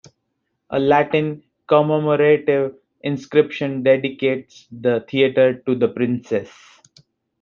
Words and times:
A 0.71 0.79
Latin 0.79 1.43
commemorative 1.67 2.73
inscription 3.03 3.83
dedicates 3.83 4.67
the 4.71 5.05
theatre 5.07 5.59
to 5.67 5.75
the 5.75 5.89
princess. 5.89 6.49